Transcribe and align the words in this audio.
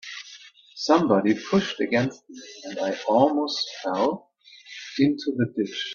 Somebody 0.77 1.35
pushed 1.35 1.79
against 1.79 2.27
me, 2.27 2.41
and 2.63 2.79
I 2.79 2.97
almost 3.07 3.69
fell 3.83 4.31
into 4.97 5.31
the 5.37 5.53
ditch. 5.55 5.79